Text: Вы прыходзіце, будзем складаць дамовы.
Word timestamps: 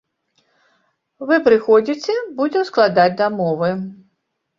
Вы 1.31 1.35
прыходзіце, 1.47 2.15
будзем 2.39 2.63
складаць 2.71 3.05
дамовы. 3.21 3.69